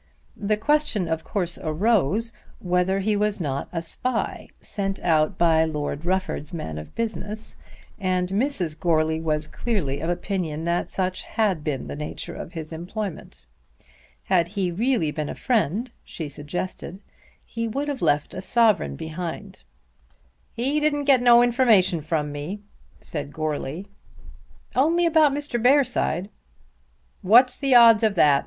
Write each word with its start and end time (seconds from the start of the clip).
The 0.35 0.57
question 0.57 1.07
of 1.07 1.23
course 1.23 1.59
arose 1.59 2.33
whether 2.57 3.01
he 3.01 3.15
was 3.15 3.39
not 3.39 3.69
a 3.71 3.83
spy 3.83 4.49
sent 4.59 4.99
out 5.01 5.37
by 5.37 5.63
Lord 5.63 6.07
Rufford's 6.07 6.55
man 6.55 6.79
of 6.79 6.95
business, 6.95 7.55
and 7.99 8.27
Mrs. 8.29 8.75
Goarly 8.79 9.21
was 9.21 9.45
clearly 9.45 9.99
of 9.99 10.09
opinion 10.09 10.65
that 10.65 10.89
such 10.89 11.21
had 11.21 11.63
been 11.63 11.85
the 11.85 11.95
nature 11.95 12.33
of 12.33 12.53
his 12.53 12.73
employment. 12.73 13.45
Had 14.23 14.47
he 14.47 14.71
really 14.71 15.11
been 15.11 15.29
a 15.29 15.35
friend, 15.35 15.91
she 16.03 16.27
suggested, 16.27 16.99
he 17.45 17.67
would 17.67 17.87
have 17.87 18.01
left 18.01 18.33
a 18.33 18.41
sovereign 18.41 18.95
behind 18.95 19.57
him. 19.57 19.65
"He 20.55 20.79
didn't 20.79 21.03
get 21.05 21.21
no 21.21 21.43
information 21.43 22.01
from 22.01 22.31
me," 22.31 22.63
said 22.99 23.31
Goarly. 23.31 23.85
"Only 24.75 25.05
about 25.05 25.31
Mr. 25.31 25.61
Bearside." 25.61 26.29
"What's 27.21 27.55
the 27.55 27.75
odds 27.75 28.01
of 28.01 28.15
that? 28.15 28.39